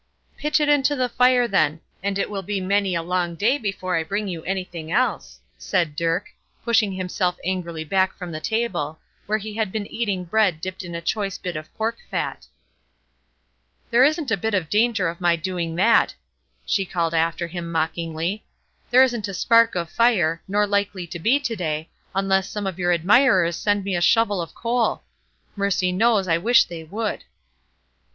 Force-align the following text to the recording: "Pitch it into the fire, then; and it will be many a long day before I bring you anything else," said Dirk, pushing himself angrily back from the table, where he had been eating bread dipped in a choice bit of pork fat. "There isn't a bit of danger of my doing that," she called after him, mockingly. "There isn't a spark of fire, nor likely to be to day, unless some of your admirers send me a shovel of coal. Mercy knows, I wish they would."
"Pitch 0.35 0.59
it 0.59 0.67
into 0.67 0.95
the 0.95 1.07
fire, 1.09 1.47
then; 1.47 1.79
and 2.01 2.17
it 2.17 2.27
will 2.31 2.41
be 2.41 2.59
many 2.59 2.95
a 2.95 3.03
long 3.03 3.35
day 3.35 3.59
before 3.59 3.95
I 3.95 4.01
bring 4.03 4.27
you 4.27 4.41
anything 4.45 4.91
else," 4.91 5.39
said 5.59 5.95
Dirk, 5.95 6.27
pushing 6.65 6.91
himself 6.93 7.37
angrily 7.45 7.83
back 7.83 8.17
from 8.17 8.31
the 8.31 8.39
table, 8.39 8.97
where 9.27 9.37
he 9.37 9.53
had 9.53 9.71
been 9.71 9.85
eating 9.85 10.25
bread 10.25 10.59
dipped 10.59 10.81
in 10.83 10.95
a 10.95 11.01
choice 11.03 11.37
bit 11.37 11.55
of 11.55 11.71
pork 11.77 11.97
fat. 12.09 12.47
"There 13.91 14.03
isn't 14.03 14.31
a 14.31 14.37
bit 14.37 14.55
of 14.55 14.71
danger 14.71 15.07
of 15.07 15.21
my 15.21 15.35
doing 15.35 15.75
that," 15.75 16.15
she 16.65 16.83
called 16.83 17.13
after 17.13 17.45
him, 17.45 17.71
mockingly. 17.71 18.43
"There 18.89 19.03
isn't 19.03 19.27
a 19.27 19.35
spark 19.35 19.75
of 19.75 19.87
fire, 19.91 20.41
nor 20.47 20.65
likely 20.65 21.05
to 21.05 21.19
be 21.19 21.39
to 21.41 21.55
day, 21.55 21.89
unless 22.15 22.49
some 22.49 22.65
of 22.65 22.79
your 22.79 22.91
admirers 22.91 23.55
send 23.55 23.83
me 23.83 23.95
a 23.95 24.01
shovel 24.01 24.41
of 24.41 24.55
coal. 24.55 25.03
Mercy 25.55 25.91
knows, 25.91 26.27
I 26.27 26.39
wish 26.39 26.65
they 26.65 26.83
would." 26.85 27.23